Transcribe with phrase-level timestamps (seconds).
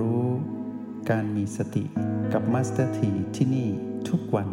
[0.00, 0.24] รู้
[1.10, 1.84] การมีสติ
[2.32, 3.68] กับมาสเตอร์ทีที่นี่
[4.08, 4.48] ทุกวัน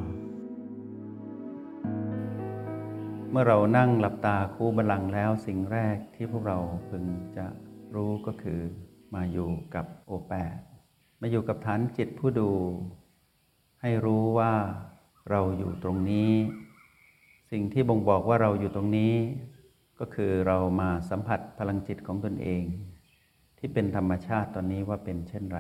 [3.30, 6.57] เมื่อเรานั่งหลับตาคู้บัลลังก์แล้วสิ่งแรกที่พวกเรา
[6.89, 7.05] พึง
[7.38, 7.45] จะ
[7.95, 8.59] รู้ก็คือ
[9.16, 10.57] มาอยู่กับโอแปด
[11.21, 12.50] มาอยู่กับฐานจิตผู้ดู
[13.82, 14.54] ให้รู้ว่า
[15.29, 16.32] เราอยู่ตรงนี้
[17.52, 19.13] สิ่งที่บ่งบอกว่าเราอยู่ตรงนี้
[19.99, 22.63] ก็คือเรามาสัมผัสพลังจิตของตนเอง
[23.57, 25.59] ที่เป็นธรรมชาติตอนนี้ว่าเป็นเช่นไร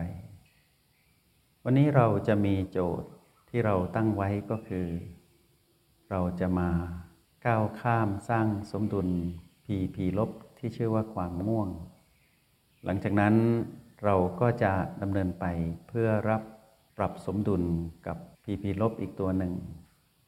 [1.63, 3.09] วันนี้เราจะมีโจทย์
[3.49, 4.87] ที่เราตั้งไว้ก็คือ
[6.09, 6.69] เราจะมา
[7.45, 9.09] ก้าวข้ามสร้างสมดุล
[9.65, 11.69] พีพีลบที่ชื่อว่าความง่วง
[12.85, 13.35] หลังจากนั้น
[14.03, 15.45] เราก็จะดำเนินไป
[15.87, 16.41] เพื่อรับ
[16.97, 17.63] ปรับสมดุล
[18.07, 19.53] กับพีพีลบอีกตัวหนึ่ง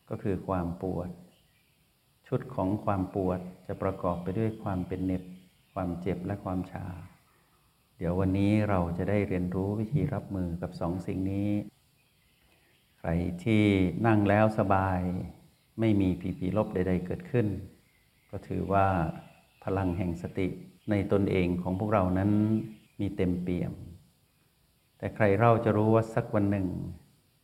[0.09, 1.09] ก็คือความปวด
[2.27, 5.23] ชุดของความปวดจะประกอบไปด้วยความเป็นเน็บ
[5.73, 6.85] ความเจ็บและความชา
[8.01, 11.49] เดี๋ยววันนี้เราจะได้เรียนรู้วิธีรับมือกับสองสิ่งนี้
[12.99, 13.09] ใคร
[13.43, 13.63] ที่
[14.07, 14.99] นั่งแล้วสบาย
[15.79, 17.47] ไม่มีผีผีลบใด ๆ เกิดขึ้น
[18.29, 18.87] ก็ถือว่า
[19.63, 20.47] พลังแห่งสติ
[20.89, 22.31] ในตนเองของพวกเรานั้น
[22.99, 23.73] มีเต็มเปี่ยม
[24.97, 26.67] แต่ใครเราจะรู้ว่าสักวันหนึ่ง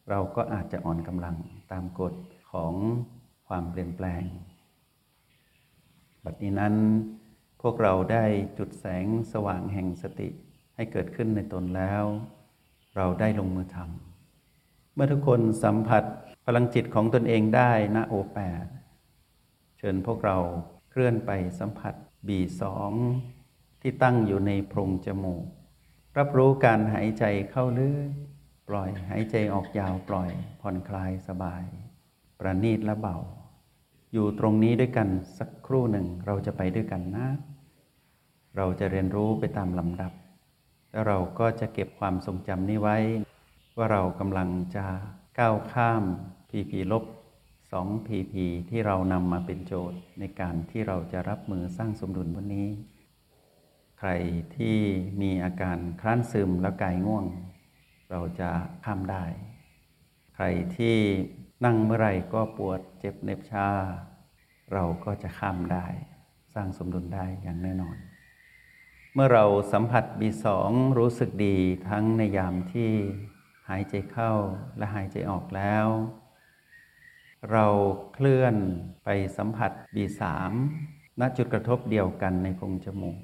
[0.09, 1.36] เราก็อาจจะอ่อนกำลัง
[1.72, 2.14] ตามกฎ
[2.52, 2.73] ของ
[3.47, 4.23] ความเปลี่ยนแปลง
[6.23, 6.75] บัดนี้นั้น
[7.62, 8.25] พวกเราได้
[8.58, 10.30] จุดแสงสว่างแห่งสติ
[10.76, 12.04] ให้เกิดขึ้นในตนแล้ว
[12.95, 16.04] เราได้ลงมือทำเมื่อทุกคนสัมผัส
[16.45, 18.66] พลังจิตของตนเองได้ณโอแปด
[19.78, 20.38] เชิญพวกเรา
[20.90, 21.94] เคลื่อนไปสัมผัส
[22.28, 22.92] บีสอง
[23.81, 25.46] ที่ตั้งอยู่ในโพรงจมูก
[26.18, 28.09] รับรู้การหายใจเข้าลึก
[28.70, 30.31] ปล่อยหายใจออกยาวปล่อย
[30.62, 31.64] ผ่อนคลายสบาย
[32.40, 33.18] ประณีตและเบา
[34.14, 37.28] อยู่ตรงนี้ด้วยกันสักครู่หนึ่งเราจะไปด้วยกันนะ
[38.58, 40.12] เราจะเรียนรู้ไปตามลำดับ
[40.95, 42.97] แล้วเราก็จะเก็บความทรงจำนี้ไว้
[43.78, 44.85] ว่าเรากำลังจะ
[45.39, 46.03] ก้าวข้าม
[46.50, 47.03] พีพีลบ
[47.72, 52.67] สองพีพีที่เรานำมาเป็นโจทย์ในการที่เราจะรับมือสร้างสมดุลวันนี้
[54.00, 54.11] ใคร
[54.55, 54.78] ที่
[55.22, 57.25] มีอาการคลานซึมแล้วกายง่วง
[58.11, 58.50] เราจะ
[58.85, 59.25] ข้ามได้
[60.35, 60.45] ใคร
[60.78, 60.97] ที่
[61.66, 63.67] นั่งเมื่อไรก็ปวดเจ็บเน็บชา
[64.73, 65.85] เราก็จะข้ามได้
[66.53, 67.97] สร้างสมดุลได้อย่างแน่นอน
[69.18, 71.58] เมื่อเราสัมผัสบีสองรู้สึกดี
[71.90, 72.92] ทั้งในยามที่
[73.70, 74.34] หายใจเข้า
[74.78, 75.88] และหายใจออกแล้ว
[77.52, 77.66] เรา
[78.14, 78.56] เคลื่อน
[79.03, 80.52] ไปสัมผัสบีสาม
[81.20, 83.18] ณจุดกระทบเดียวกันในโพรงจมูก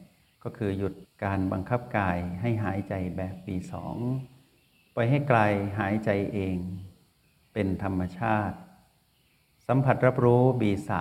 [0.44, 0.94] ก็คือหยุด
[1.24, 3.96] การบังคับกายให้หายใจแบบบีสอง
[4.96, 6.58] ปล่อยให้กายหายใจเอง
[7.54, 8.58] เป็นธรรมชาติ
[9.68, 10.92] สัมผัสรับรู้ B3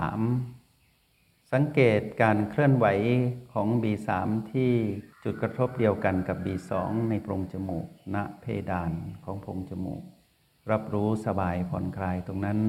[1.55, 2.87] สังเกตการเคลื่อนไหว
[3.53, 4.09] ของ B3
[4.53, 4.73] ที่
[5.25, 6.73] จุดกระทบเดียวกันกับ B2
[7.11, 8.93] ในโพรงจมูก ณ เพดาน
[9.25, 10.03] ของโพรงจมูก
[10.71, 12.61] รับรู้สบายผ่อนคลายตรงนั้น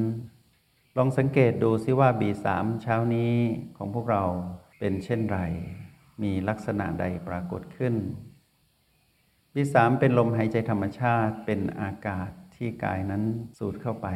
[0.98, 2.48] ลองสังเกตดูซิว่า B3
[2.82, 3.34] เช้านี้
[3.78, 4.24] ของพวกเรา
[4.80, 5.40] เป็นเช่นไร
[6.24, 7.96] มีลักษณะใดปรากฏขึ้น
[9.54, 13.24] B3 เป็นลมหายใจธรรมชาติ เป็นอากาศที่กายนั้น
[13.58, 14.08] สูดเข้าไป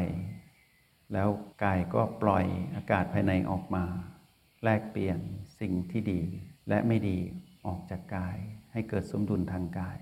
[1.13, 1.29] แล้ว
[1.63, 3.85] กายก็ปล่อยอากาศภายในออกมา
[4.63, 5.19] แลกเปลี่ยน
[5.59, 6.21] สิ่งที่ดี
[6.69, 7.17] และไม่ดี
[7.65, 8.37] ออกจากกาย
[8.71, 9.99] ให้เกิดสมดุลทางกาย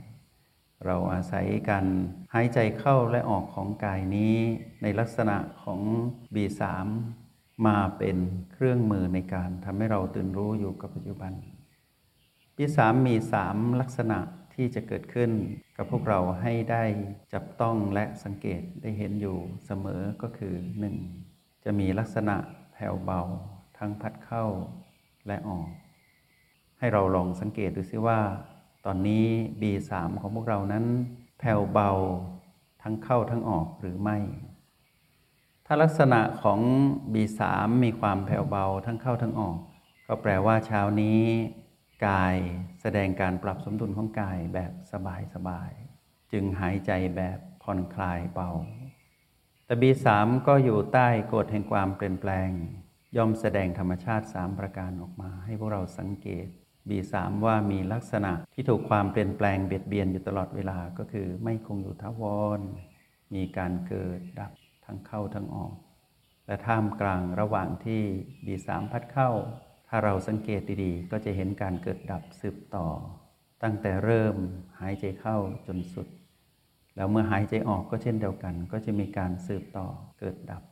[0.85, 1.85] เราอาศัยการ
[2.33, 4.35] หายใจเข้าและออกของกายนี้
[4.81, 5.81] ในลักษณะของ
[6.35, 6.61] B3
[7.67, 8.17] มาเป็น
[8.53, 11.33] เครื่องมือในการทำให้เราตื่นรู้อยู่กับปัจจุบัน
[12.55, 14.19] B3 มีสามลักษณะ
[14.53, 15.31] ที่จะเกิดขึ้น
[15.77, 16.83] กับพวกเราให้ได้
[17.33, 20.55] จับต้องและสังเกตได้เห็นอยู่เสมอก็คือ
[21.09, 21.63] 1.
[21.63, 22.35] จะมีลักษณะ
[22.73, 23.21] แผ่วเบา
[23.83, 24.45] ทั้งพัดเข้า
[25.27, 25.69] และออก
[26.79, 28.19] ให้เราลองสังเกตดูซิว่า
[28.85, 29.25] ตอนนี้
[29.61, 30.85] B3 ของพวกเรานั้น
[31.39, 31.91] แผ่วเบา
[32.83, 34.17] ทั้งเข้าทั้งออกหรือไม่
[35.65, 36.59] ถ้าลักษณะของ
[37.13, 37.41] B3
[37.83, 39.57] มีความแผ่วเบาทั้งเข้าทั้งออก
[40.07, 41.21] ก็แปลว่าเช้านี้
[42.07, 42.35] กาย
[42.81, 48.49] แสดงการปรับสมดุลของกายแบบสบายๆจึงหายใจแบบผ่อนคลายเบา
[49.65, 50.07] แต่ B3
[50.47, 52.51] ก็อยู่ใต้กฎแห่งความเปลี่ยนแปลง
[53.17, 56.47] ย่อมแสดงธรรมชาติ 3 ประการออกมา ให้พวกเราสังเกต
[56.89, 57.13] B3
[57.45, 62.23] ว่ามีลักษณะที่ถูกความเปลี่ยนแปลงเบียดเบียนอยู่ตลอดเวลาก็คือไม่คงอยู่ทาว
[62.57, 62.59] ร
[63.35, 64.51] มีการเกิดดับ
[64.85, 65.73] ทั้งเข้าทั้งออก
[66.47, 68.01] และท่ามกลางระหว่างที่
[68.45, 69.29] B3 พัดเข้า
[69.87, 72.87] ถ้าเราสังเกตดีๆ ก็จะเห็นการเกิดดับสืบต่อ
[73.63, 74.35] ตั้งแต่เริ่ม
[74.79, 75.37] หายใจเข้า
[75.67, 76.07] จนสุด
[76.95, 79.87] แล้วเมื่อหายใจออกก็เช่นเดียวกัน ก็จะมีการสืบต่อ
[80.19, 80.63] เกิดดับ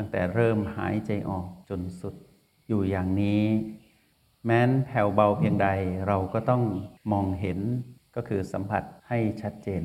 [0.00, 2.14] ตั้งแต่เริ่มหายใจออกจนสุด
[2.68, 3.42] อยู่อย่างนี้
[4.44, 5.68] แม้นแผ่วเบาเพียงใด
[6.06, 6.62] เราก็ต้อง
[7.12, 7.58] มองเห็น
[8.16, 9.82] ก็คือสัมผัสให้ชัดเจน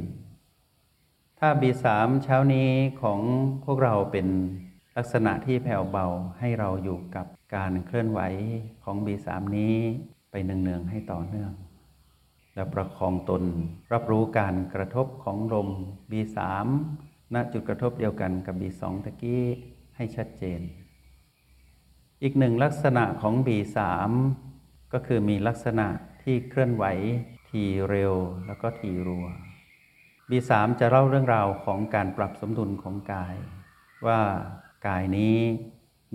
[1.40, 1.86] ถ้า B3
[2.24, 2.70] เช้านี้
[3.02, 3.20] ของ
[3.66, 4.28] พวกเราเป็น
[4.98, 6.06] ลักษณะที่แผ่วเบา
[6.40, 8.20] ให้เราอยู่กับการเคลื่อนไหว
[8.84, 9.28] ของ B3
[9.58, 9.76] นี้
[10.32, 11.54] ไปเนืองๆให้ต่อเนื่อง
[12.56, 13.44] และประคองตน
[13.94, 15.70] รับรู้การกระทบของลม
[16.12, 16.40] B3
[17.34, 19.46] ณจุดกระทบเดียวกันกับ B2 ตะกี้
[20.04, 20.62] ให้ชัดเจน
[22.24, 23.80] อีกหนึ่งลักษณะของ B3
[24.94, 25.88] ก็คือมีลักษณะ
[26.24, 26.86] ที่เคลื่อนไหว
[27.50, 28.14] ทีเร็ว
[28.46, 29.26] แล้วก็ทีรัว
[30.30, 33.36] B3 จะเล่าเรื่องราวของการปรับสมดุลของกาย
[34.08, 34.20] ว่า
[34.88, 35.38] กายนี้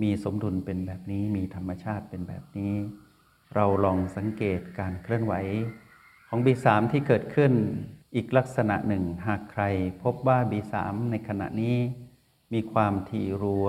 [0.01, 2.73] มีสมดุลเป็นแบบนี้มีธรรมชาติเป็นแบบนี้
[3.55, 5.33] เราลองสังเกตการเคลื่อนไหว
[6.29, 7.51] ของ B3 ที่เกิดขึ้น
[8.15, 9.63] อีกลักษณะหนึ่งหากใคร
[10.03, 10.75] พบว่า B3
[11.11, 11.77] ในขณะนี้
[12.53, 13.67] มีความทีรัว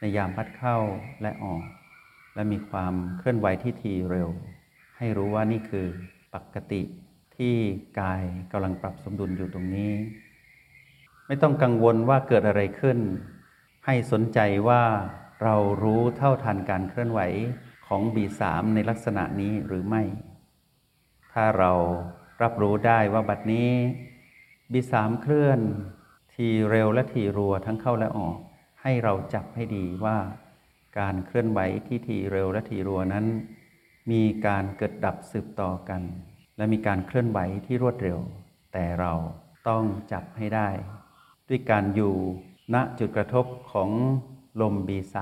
[0.00, 0.78] ในยามพัดเข้า
[1.22, 1.64] และออก
[2.34, 4.30] และมีความเคลื่อนไหวที่ทีเร็ว
[4.98, 5.86] ให้รู้ว่านี่คือ
[6.34, 6.82] ปกติ
[7.36, 7.54] ที่
[8.00, 8.22] กาย
[8.52, 9.92] กำลังปรับสมดุลอยู่ตรงนี้
[11.26, 12.98] ไม่ต้องกังวลว่าเกิดอะไรขึ้น
[13.86, 14.38] ให้สนใจ
[14.68, 14.82] ว่า
[15.42, 17.20] เรารู้เท่าทันการเคลื่อนไหว
[17.86, 18.42] ของ B3
[18.74, 20.02] ในลักษณะนี้หรือไม่
[21.32, 21.72] ถ้าเรา
[22.42, 23.70] รับรู้ได้ว่าบัดนี้
[24.72, 25.60] B3 เคลื่อน
[26.34, 28.38] ทีเร็วและทีรัวทั้งเข้าและออก
[28.82, 30.18] ให้เราจับให้ดีว่า
[30.98, 33.26] การเคลื่อนไหวที่ทีเร็วและทีรัวนั้น
[34.10, 36.02] มีการเกิดดับสืบต่อกัน
[36.56, 38.18] และมีการเคลื่อนไหวที่รวดเร็ว
[38.72, 39.12] แต่เรา
[39.68, 40.68] ต้องจับให้ได้
[41.48, 42.14] ด้วยการอยู่
[42.74, 43.90] ณจุดกระทบของ
[44.60, 45.16] ลม B3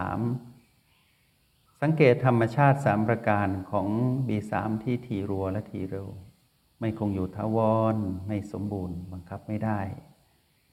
[1.80, 3.88] สังเกตธรรมชาติสามประการของ
[4.28, 6.08] B3 ที่ทีรัวและทีเร็ว
[6.80, 7.58] ไม่คงอยู่ทาว
[7.94, 9.80] ร ไม่สมบูรณ์บังคับไม่ได้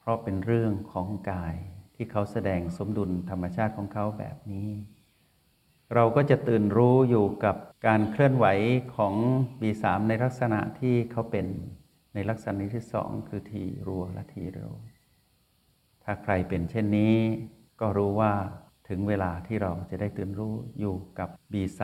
[0.09, 1.55] ราะเป็นเรื่องของกาย
[1.95, 4.69] ที่เขาแสดงสมดุลธรรมชาติของเขาแบบนี้
[5.95, 7.55] เราก็จะตื่นรู้อยู่กับ
[7.87, 8.45] การเคลื่อนไหว
[8.95, 9.15] ของ
[9.61, 11.45] B3 ในลักษณะที่เขาเป็น
[12.13, 14.71] ในลักษณะที่สองคือทีรัวและทีเร็ว
[16.03, 17.15] ถ้าใครเป็นเช่นนี้
[17.81, 18.33] ก็รู้ว่า
[18.89, 21.81] ถึงเวลาที่เราจะได้ตื่นรู้อยู่กับ B3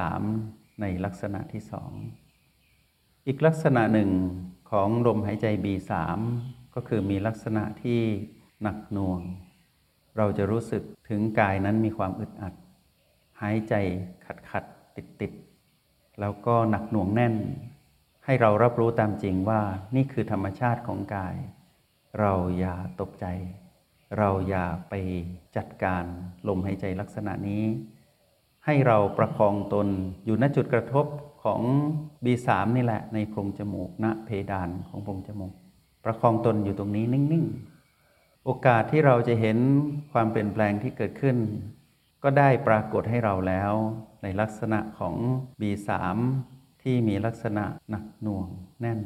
[0.81, 1.92] ในลักษณะที่สอง
[3.27, 4.12] อีกลักษณะหนึ่ง
[4.72, 5.94] ของลมหายใจ B3
[6.75, 8.01] ก็คือมีลักษณะที่
[8.62, 9.22] หนักหน่วง
[10.18, 12.54] เราจะรู้สึกถึงกายนั้นมีความอึดอัด
[13.42, 13.74] หายใจ
[14.25, 14.63] ขัดขัด
[14.95, 15.31] ติดติด
[16.19, 17.36] แล้วก็หนักหน่วงแน่น
[18.25, 19.62] ให้เรารับรู้ตามจริงว่า
[19.95, 21.36] นี่คือธรรมชาติของกาย
[22.19, 23.25] เราอย่าตกใจ
[24.18, 24.94] เราอย่าไป
[25.57, 26.04] จัดการ
[26.48, 27.63] ลมหายใจลักษณะนี้
[28.66, 29.88] ให้เราประคองตน
[30.25, 31.06] อยู่ณจุดกระทบ
[31.44, 31.62] ของ
[32.24, 35.54] B3 นี่แหละในโพรงจมูกณเพดานของโพรงจมูก
[36.06, 39.57] ประคองตนอยู่ตรงนี้นิ่งๆ โอกาสที่เราจะเห็น
[40.12, 41.38] ความเปลี่ยนแปลงที่เกิดขึ้น
[42.24, 43.74] ก็ได้ปรากฏให้เราแล้ว
[44.24, 45.16] ในลักษณะของ
[45.62, 45.90] B3
[46.81, 48.48] ที่มีลักษณะหนักหน่วง
[48.81, 49.00] แน่น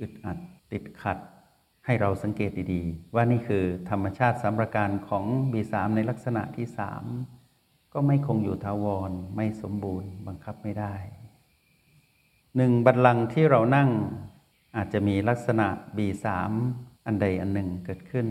[0.00, 0.38] อึดอัด
[0.72, 1.18] ติดขัด
[1.86, 6.66] ให้เราสังเกตดีๆ ว่านี่คือธรรมชาติสามประการของ B3 ในลักษณะที่
[7.30, 10.94] 3 ก็ไม่คงอยู่ทาวรไม่สมบูรณ์ บังคับไม่ได้
[12.56, 13.90] หนึ่งบัลลังก์ที่เรานั่ง
[14.76, 15.66] อาจจะมีลักษณะ
[15.96, 16.26] B3
[17.06, 18.28] อันใดอันหนึ่งเกิดขึ้น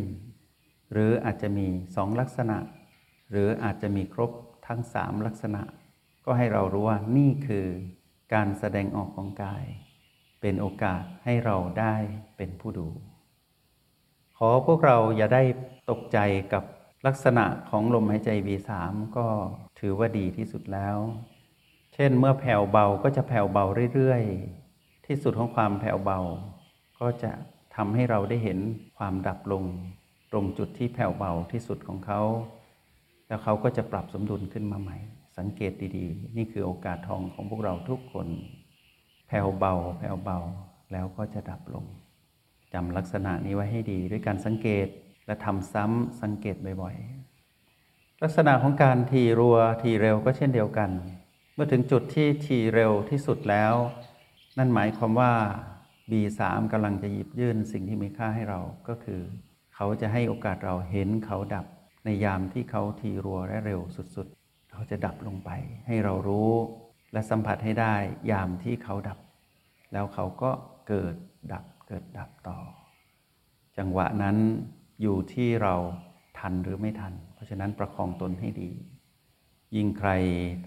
[0.91, 2.57] หรืออาจจะมีสองลักษณะ
[3.31, 4.31] หรืออาจจะมีครบ
[4.67, 5.61] ทั้งสามลักษณะ
[6.25, 7.67] ก็ให้เรารู้ว่านี่คือ
[8.33, 9.65] การแสดงออกของกาย
[10.41, 11.95] เป็นโอกาสให้เราได้
[12.37, 12.89] เป็นผู้ดู
[14.37, 15.43] ขอพวกเราอย่าได้
[15.89, 16.17] ตกใจ
[16.53, 16.63] กับ
[17.07, 18.71] ลักษณะของลมหายใจ V3
[19.17, 19.27] ก็
[19.79, 20.97] ถือว่าดีที่สุดแล้ว
[21.93, 24.60] เช่นเมื่อแผ่วเบาก็จะแผ่วเบาเรื่อยๆ
[25.05, 26.19] ที่สุดของความแผ่วเบา
[26.99, 27.31] ก็จะ
[27.75, 28.59] ทำให้เราได้เห็น
[28.97, 29.63] ความดับลง
[30.31, 32.21] ตรงจุดที่แผ่วเบาที่สุดของเขา
[33.27, 34.97] แล้วเขาก็จะปรับสมดุลขึ้นมาใหม่
[35.37, 38.27] สังเกตดีๆ นี่คือโอกาสทองของพวกเราทุกคน
[39.27, 40.39] แผ่วเบา แผ่วเบา
[40.91, 41.85] แล้วก็จะดับลง
[42.73, 44.87] จำลักษณะนี้ไว้ให้ดีด้วยการสังเกต
[45.25, 50.89] และทำซ้ำสังเกตบ่อยๆ ลักษณะของการทีรัวทีเร็วก็เช่นเดียวกัน
[51.53, 53.73] เมื่อถึงจุดที่ทีเร็วที่สุดแล้ว
[54.57, 55.33] นั่นหมายความว่า
[56.11, 56.41] B3
[56.71, 59.21] กำลังจะหยิบยื่นสิ่งที่มีค่าให้เราก็คือ
[59.75, 61.65] เขาจะให้โอกาสเราเห็นเขาดับ
[62.05, 63.81] ในยามที่เขาทีรัวและเร็ว
[64.15, 65.49] สุดๆ เขาจะดับลงไป
[65.87, 66.51] ให้เรารู้
[67.13, 67.95] และสัมผัสให้ได้
[68.31, 69.19] ยามที่เขาดับ
[69.93, 70.51] แล้วเขาก็
[70.87, 71.15] เกิด
[71.53, 72.59] ดับเกิดดับต่อ
[73.77, 74.37] จังหวะนั้น
[75.01, 75.75] อยู่ที่เรา
[76.39, 78.71] ทันหรือไม่ทัน เพราะฉะนั้นประคองตนให้ดี
[79.75, 80.09] ยิ่งใคร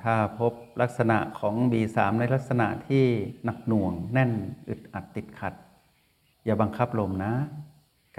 [0.02, 3.04] ถ้าพบลักษณะของ B3 ในลักษณะที่
[3.44, 4.32] หนักหน่วงแน่น
[4.68, 5.54] อึดอัดติดขัด
[6.44, 7.32] อย่าบังคับลมนะ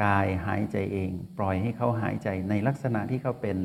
[0.04, 3.58] กายหายใจเอง ปล่อยให้เขาหายใจในลักษณะที่เขาเป็น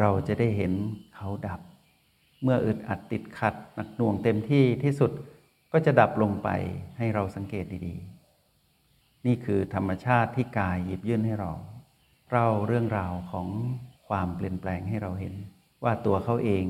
[0.00, 0.72] เราจะได้เห็น
[1.14, 1.60] เขาดับ
[2.42, 5.12] เมื่ออึดอัดติดขัด หนักหน่วงเต็มที่ที่สุด
[5.72, 6.48] ก็จะดับลงไป
[6.98, 11.52] ให้เราสังเกตดีๆ นี่คือธรรมชาติที่กายหยิบยื่นให้เรา
[12.30, 13.48] เล่าเรื่องราวของ
[14.08, 15.34] ความเปลี่ยนแปลงให้เราเห็น
[15.84, 16.64] ว่าตัวเขาเอง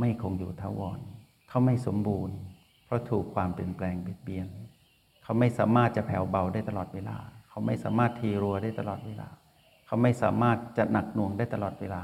[0.00, 1.00] ไม่คงอยู่ทาวร
[1.48, 2.36] เขาไม่สมบูรณ์
[2.84, 4.48] เพราะถูกความเปลี่ยนแปลงเบียดเบียน
[5.22, 7.18] เขาไม่สามารถจะแผ่วเบาได้ตลอดเวลา
[7.48, 9.28] เขาไม่สามารถทีรัวได้ตลอดเวลา
[9.86, 12.02] เขาไม่สามารถจะหนักหน่วงได้ตลอดเวลา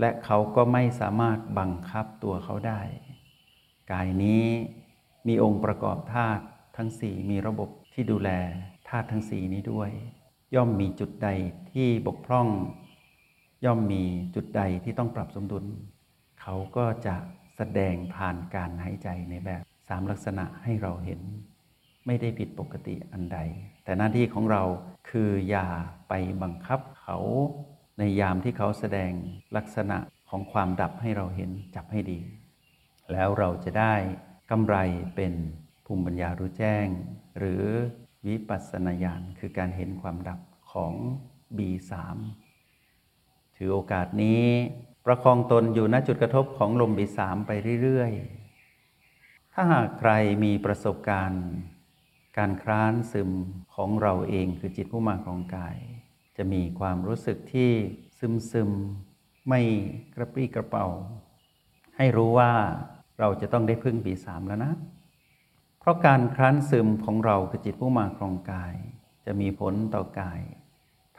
[0.00, 2.80] และเขาก็ไม่สามารถบังคับตัวเขาได้
[3.92, 4.44] กายนี้
[5.26, 6.44] มีองค์ประกอบธาตุ
[6.76, 8.30] ทั้งสี่มีระบบที่ดูแล
[8.88, 9.90] ธาตุทั้งสี่นี้ด้วย
[10.54, 11.28] ย่อมมีจุดใด
[11.72, 12.48] ที่บกพร่อง
[13.64, 15.64] ย่อมมีจุดใดที่ต้องปรับสมดุล
[16.40, 17.16] เขาก็จะ
[17.56, 21.20] แสดงผ่านการหายใจในแบบสามลักษณะให้เราเห็น
[22.06, 23.38] ไม่ได้ผิดปกติอันใด
[23.84, 24.62] แต่หน้าที่ของเรา
[25.10, 25.66] คืออย่า
[26.08, 27.18] ไปบังคับเขา
[27.98, 29.12] ในยามที่เขาแสดง
[29.56, 29.98] ลักษณะ
[30.30, 32.20] ของความดับให้เราเห็นจับให้ดี
[33.12, 33.94] แล้วเราจะได้
[34.50, 34.76] กำไร
[35.16, 35.34] เป็น
[35.86, 36.86] ภูมิปัญญารู้แจ้ง
[37.38, 37.64] หรือ
[38.26, 40.40] วิปัสสนาญาณคือการเห็นความดับ
[40.72, 40.94] ของ
[41.58, 41.92] B3
[43.62, 44.44] ถือโอกาสนี้
[45.06, 47.50] ประคองตนอยู่ณจุดกระทบของลม B3 ไป
[47.82, 50.12] เรื่อยๆ ถ้าหากใคร
[50.44, 51.44] มีประสบการณ์
[52.38, 53.30] การคร้านซึม
[53.74, 55.76] ของเราเองคือจิตผู้มาของกาย
[56.36, 57.70] จะมีความรู้สึกที่
[58.18, 58.70] ซึมซึม
[59.48, 59.60] ไม่
[60.14, 60.86] กระปรี้กระเป๋า
[61.96, 62.52] ให้รู้ว่า
[63.18, 64.72] เราจะต้องได้พึ่ง B3 แล้วนะ
[65.80, 68.74] เพราะการคร้านซึมของเราคือจิตผู้มาครองกาย
[69.26, 70.40] จะมีผลต่อกาย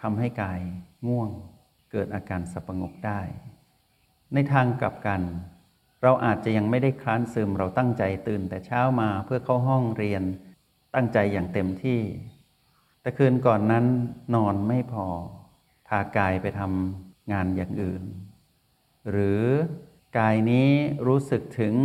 [0.02, 0.60] ทำให้กาย
[1.08, 1.32] ง่วง
[1.92, 3.22] เกิดอาการสับประงกได้
[4.34, 5.22] ในทางกลับกัน
[6.04, 10.24] เราอาจจะยังไม่ได้คร้านซึมเราตั้งใจตื่นแต่เช้ามาเพื่อเข้าห้องเรียน
[10.96, 12.02] ตั้งใจอย่างเต็มที่
[13.02, 13.86] แต่คืนก่อนนั้น
[14.36, 15.08] นอนไม่พอ
[15.88, 18.04] พากายไปทำงานอย่างอื่น
[19.10, 19.44] หรือ
[20.18, 20.70] กายนี้
[21.08, 21.76] รู้สึกถึง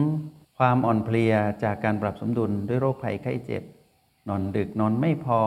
[0.59, 1.35] ความอ่อนเพลีย
[1.65, 3.63] จากการปรับสมดุลด้วยโรคภัยไข้เจ็บ
[4.29, 5.41] นอนดึกนอนไม่พอ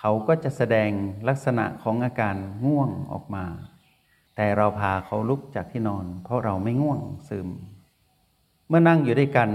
[0.00, 0.90] เขาก็จะแสดง
[1.28, 3.44] ลักษณะของอาการง่วงออกมา
[4.36, 7.48] แต่เราพาเขาลุกจากที่นอน เพราะเราไม่ง่วงซึม
[8.68, 9.50] เมื่อนั่งอยู่ด้วยกัน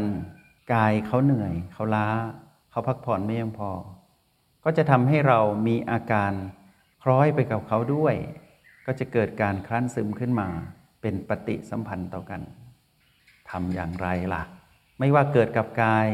[0.73, 2.07] กายเขาเหนื่อย เขาล้า
[2.71, 3.71] เขาพักผ่อนไม่เพียงพอ
[4.63, 6.31] ก็จะทำให้เรามีอาการ
[7.03, 8.15] คล้อยไปกับเขาด้วย
[8.85, 10.47] ก็จะเกิดการคลั่นซึมขึ้นมา
[11.01, 12.41] เป็นปฏิสัมพันธ์ต่อกัน
[13.49, 14.43] ทำอย่างไรล่ะ
[14.99, 16.07] ไม่ว่าเกิดกับกาย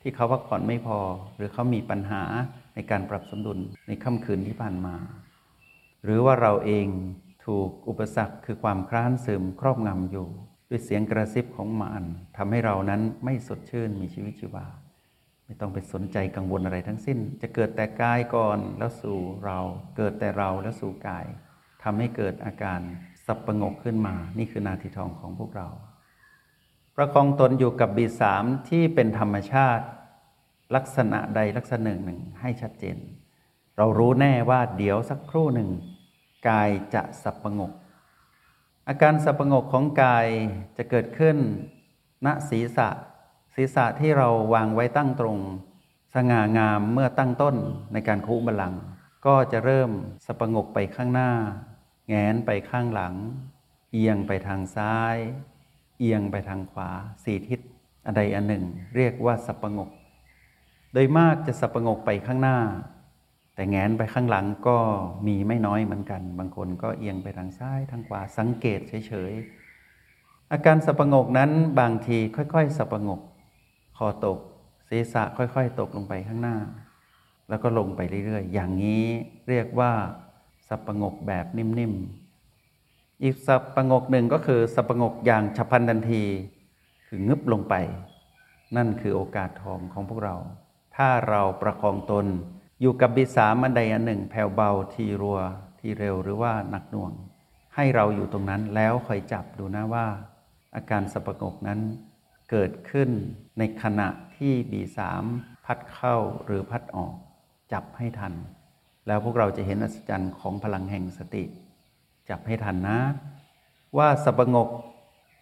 [0.00, 0.98] ที่เขาพักผ่อนไม่พอ
[1.36, 2.22] หรือเขามีปัญหา
[2.76, 4.94] ในการปรับสมดุลในค่ำคืนที่ผ่านมา
[6.04, 6.86] หรือว่าเราเอง
[7.46, 10.26] ถูกอุปสรรคคือความคร้านซึมครอบงำอยู่
[10.70, 12.04] ด้วยเสียงกระซิบของมาร
[12.36, 14.66] ทำให้เรานั้นไม่สดชื่นมีชีวิตชีวา
[15.44, 19.58] ไม่ต้องไปสนใจกังวลอะไรทั้งสิ้น จะเกิดแต่กายก่อนแล้วสู่เรา
[19.96, 21.26] เกิดแต่เราแล้วสู่กาย
[21.82, 22.80] ทำให้เกิดอาการ
[23.26, 25.68] สับประงกขึ้นมา นี่คือนาทีทองของพวกเรา
[26.96, 29.84] ประคองตนอยู่กับบีสามที่เป็นธรรมชาติ
[30.74, 32.96] ลักษณะใดลักษณะหนึ่งหนึ่งให้ชัดเจน
[33.76, 35.70] เรารู้แน่ว่าเดี๋ยวสักครู่หนึ่ง
[36.48, 37.72] กายจะสับประงก
[38.88, 40.26] อาการสับประงกของกาย
[40.76, 41.36] จะเกิดขึ้น
[42.26, 42.88] ณศีรษะ
[43.54, 45.38] ศีรษะที่เราวางไว้ตั้งตรง
[46.14, 47.56] สง่างามเมื่อตั้งต้น
[47.92, 48.80] ในการคุบาลังก์
[49.26, 49.90] ก็จะเริ่ม
[50.26, 51.30] สับประงกไปข้างหน้า
[52.08, 53.14] แงนไปข้างหลัง
[53.92, 55.16] เอียงไปทางซ้าย
[55.98, 56.90] เอียงไปทางขวา
[57.24, 57.60] สี่ทิศ
[58.04, 58.64] อันใดอันหนึ่ง
[58.96, 59.90] เรียกว่าสับประงก
[60.96, 62.58] โดยมากจะสับประงกไปข้างหน้า
[63.54, 64.78] แต่แงนไปข้างหลังก็
[65.26, 71.50] มีไม่น้อยเหมือนกัน บางคนก็เอียงไปทางซ้ายทางขวาสังเกตเฉยๆอาการสับประงกนั้น
[71.80, 73.20] บางทีค่อยๆสับประงก
[73.96, 74.38] คอตก
[74.88, 76.56] ศีรษะค่อยๆ ตกลงไปข้างหน้า
[77.48, 79.04] แล้วก็ลงไปเรื่อยๆ อย่างนี้
[79.48, 79.92] เรียกว่า
[80.68, 86.22] สับประงกแบบนิ่มๆ อีกสับประงกหนึ่งก็คือสับประงกอย่างฉับพลันทันที
[87.06, 87.74] คืองึบลงไป
[88.76, 90.36] นั่นคือโอกาสทองของพวกเรา
[90.96, 92.26] ถ้าเราประคองตน
[92.80, 95.40] อยู่กับบิสามอันใดอันหนึ่ง แผ่วเบาทีรัว
[95.78, 97.12] ทีเร็วหรือว่าหนักหน่วง
[97.74, 100.06] ให้เราอยู่ตรงนั้นแล้วคอยจับดูนะว่า
[100.74, 101.80] อาการสับประงกนั้น
[102.50, 103.10] เกิดขึ้น
[103.58, 105.24] ในขณะที่บีสาม
[105.64, 107.14] พัดเข้าหรือพัดออก
[107.72, 108.34] จับให้ทัน
[109.06, 111.44] แล้วพวกเราจะเห็นอัศจรรย์ของพลังแห่งสติ
[112.28, 112.98] จับให้ทันนะ
[113.98, 114.68] ว่าสประงก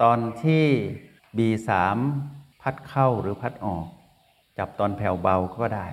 [0.03, 0.65] ตอนที่
[1.39, 1.97] บีสาม
[2.63, 3.87] พัดเข้าหรือพัดออก
[4.59, 5.89] จับตอนแผ่วเบาก็ได้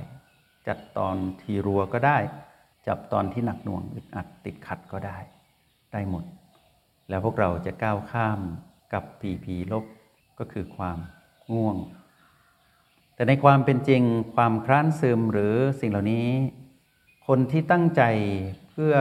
[0.68, 2.18] จับตอนทีรัวก็ได้
[2.88, 5.18] จับตอนที่หนักหน่วงอึดอัดติดขัดก็ได้
[5.92, 6.24] ได้หมด
[7.10, 8.40] แล้วพวกเราจะก้าวข้าม
[8.94, 9.86] กับผีผีลบ
[10.40, 10.98] ก็คือความ
[11.54, 11.78] ง่วง
[13.16, 14.04] แต่ในความเป็นจริง
[14.36, 16.28] ความคร้านซึมหรือสิ่งเหล่านี้
[17.28, 18.02] คนที่ตั้งใจ
[18.72, 18.96] เพื่อ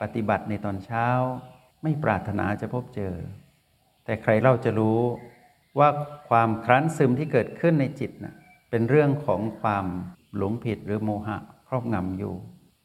[0.00, 1.06] ปฏิบัติในตอนเช้า
[1.82, 3.14] ไม่ปรารถนาจะพบเจอ
[4.04, 5.00] แต่ใครเล่าจะรู้
[5.78, 5.88] ว่า
[6.28, 8.34] ความคร้านซึมที่เกิดขึ้นในจิตนะ่ะ
[8.70, 9.86] เป็นเรื่องของความ
[10.36, 12.34] หลงผิดหรือโมหะครอบงำอยู่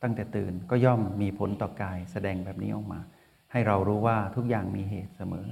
[0.01, 2.99] ตั้งแต่ตื่นก็ย่อมมีผลต่อกายแสดงแบบนี้ออกมา
[3.51, 5.47] ให้เรารู้ว่าทุกอย่างมีเหตุเสมอ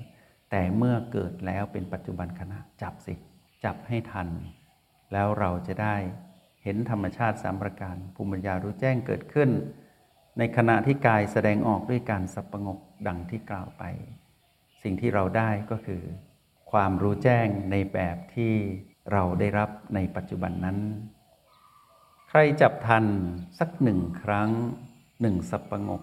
[0.52, 3.14] แต่เมื่อเกิดแล้วเป็นปัจจุบันขณะจับสิ
[3.64, 4.28] จับให้ทัน
[5.14, 5.96] แล้วเราจะได้
[6.64, 9.50] เห็นธรรมชาติสามประการภูมิปัญญารู้แจ้งเกิดขึ้น
[10.38, 13.84] ในขณะที่กายแสดงออกด้วยการสับประงกดังที่กล่าวไป
[14.84, 16.04] สิ่งที่เราได้ก็คือ
[16.72, 18.54] ความรู้แจ้งในแบบที่
[19.12, 20.78] เราได้รับในปัจจุบันนั้น
[22.30, 23.06] ใครจับทัน
[23.60, 24.50] สักหนึ่งครั้ง
[25.22, 26.02] หนึ่งสับประงก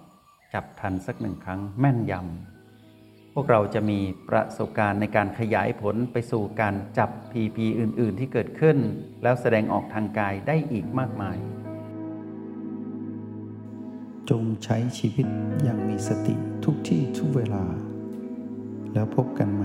[0.54, 8.78] จับทันสักหนึ่งครั้งแม่นยำพวกเราจะมีประสบการณ์ในการขยายผลไปสู่การจับพีพีอื่น ๆ ที่เกิดขึ้น
[9.22, 11.38] แล้วแสดงออกทางกายได้อีกมากมาย
[14.30, 15.26] จงใช้ชีวิต
[15.62, 17.64] อย่างมีสติทุกที่ทุกเวลา
[18.92, 19.64] แล้วพบกันใหม่